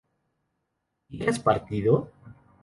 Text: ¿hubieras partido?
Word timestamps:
¿hubieras 1.11 1.37
partido? 1.39 2.09